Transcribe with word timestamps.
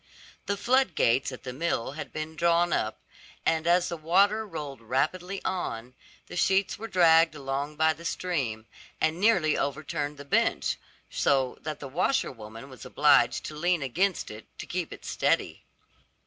The 0.47 0.57
floodgates 0.57 1.31
at 1.31 1.43
the 1.43 1.53
mill 1.53 1.91
had 1.91 2.11
been 2.11 2.35
drawn 2.35 2.73
up, 2.73 3.01
and 3.45 3.67
as 3.67 3.87
the 3.89 3.97
water 3.97 4.47
rolled 4.47 4.81
rapidly 4.81 5.45
on, 5.45 5.93
the 6.25 6.35
sheets 6.35 6.79
were 6.79 6.87
dragged 6.87 7.35
along 7.35 7.75
by 7.75 7.93
the 7.93 8.03
stream, 8.03 8.65
and 8.99 9.19
nearly 9.19 9.55
overturned 9.55 10.17
the 10.17 10.25
bench, 10.25 10.77
so 11.11 11.59
that 11.61 11.79
the 11.79 11.87
washer 11.87 12.31
woman 12.31 12.67
was 12.67 12.83
obliged 12.83 13.43
to 13.45 13.55
lean 13.55 13.83
against 13.83 14.31
it 14.31 14.47
to 14.57 14.65
keep 14.65 14.91
it 14.91 15.05
steady. 15.05 15.65